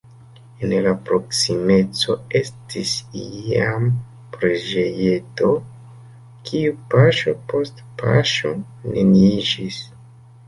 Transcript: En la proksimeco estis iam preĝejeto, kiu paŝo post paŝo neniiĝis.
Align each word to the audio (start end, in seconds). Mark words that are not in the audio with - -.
En 0.67 0.71
la 0.83 0.91
proksimeco 1.07 2.13
estis 2.39 2.93
iam 3.23 3.85
preĝejeto, 4.35 5.51
kiu 6.49 6.73
paŝo 6.95 7.35
post 7.53 7.83
paŝo 8.03 8.55
neniiĝis. 8.97 9.79